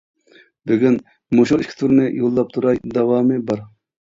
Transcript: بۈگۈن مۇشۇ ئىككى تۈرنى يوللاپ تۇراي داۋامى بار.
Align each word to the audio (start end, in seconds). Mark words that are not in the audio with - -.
بۈگۈن 0.69 0.95
مۇشۇ 1.39 1.59
ئىككى 1.65 1.77
تۈرنى 1.81 2.09
يوللاپ 2.23 2.53
تۇراي 2.57 2.83
داۋامى 2.99 3.39
بار. 3.53 3.63